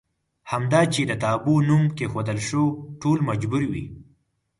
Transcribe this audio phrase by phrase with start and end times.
[0.51, 2.63] همدا چې د تابو نوم کېښودل شو
[3.01, 3.85] ټول مجبور وي.